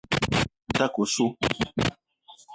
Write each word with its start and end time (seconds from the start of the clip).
Me 0.65 0.73
ta 0.77 0.85
ke 0.93 0.99
osso. 1.03 1.25